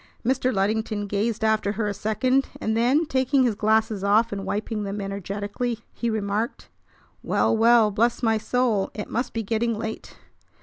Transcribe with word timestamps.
Mr. 0.25 0.51
Luddington 0.51 1.05
gazed 1.05 1.43
after 1.43 1.73
her 1.73 1.87
a 1.87 1.93
second; 1.93 2.47
and 2.59 2.75
then, 2.75 3.05
taking 3.05 3.43
his 3.43 3.53
glasses 3.53 4.03
off 4.03 4.31
and 4.31 4.47
wiping 4.47 4.81
them 4.81 4.99
energetically, 4.99 5.81
he 5.93 6.09
remarked: 6.09 6.69
"Well, 7.21 7.55
well, 7.55 7.91
bless 7.91 8.23
my 8.23 8.39
soul! 8.39 8.89
It 8.95 9.11
must 9.11 9.31
be 9.31 9.43
getting 9.43 9.77
late! 9.77 10.17